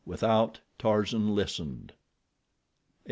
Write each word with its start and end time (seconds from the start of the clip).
Without, 0.03 0.59
Tarzan 0.79 1.35
listened. 1.35 1.93